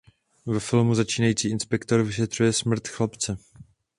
[0.45, 3.37] Ve filmu začínající inspektor vyšetřuje smrt chlapce.